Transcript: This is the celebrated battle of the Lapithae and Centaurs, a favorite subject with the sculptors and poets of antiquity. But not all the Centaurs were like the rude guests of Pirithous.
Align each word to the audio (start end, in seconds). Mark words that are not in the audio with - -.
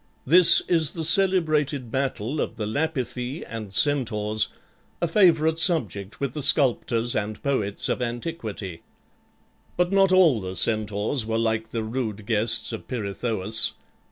This 0.25 0.61
is 0.67 0.93
the 0.93 1.03
celebrated 1.03 1.91
battle 1.91 2.41
of 2.41 2.55
the 2.55 2.65
Lapithae 2.65 3.43
and 3.47 3.71
Centaurs, 3.71 4.47
a 4.99 5.07
favorite 5.07 5.59
subject 5.59 6.19
with 6.19 6.33
the 6.33 6.41
sculptors 6.41 7.15
and 7.15 7.43
poets 7.43 7.87
of 7.87 8.01
antiquity. 8.01 8.81
But 9.77 9.91
not 9.91 10.11
all 10.11 10.41
the 10.41 10.55
Centaurs 10.55 11.23
were 11.27 11.37
like 11.37 11.69
the 11.69 11.83
rude 11.83 12.25
guests 12.25 12.73
of 12.73 12.87
Pirithous. 12.87 13.73